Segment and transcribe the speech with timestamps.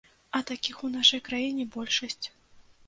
[0.37, 2.25] А такіх у нашай краіне большасць.